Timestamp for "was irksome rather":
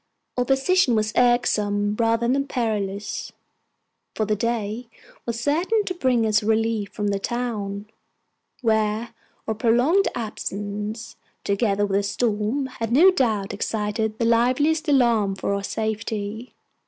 0.95-2.27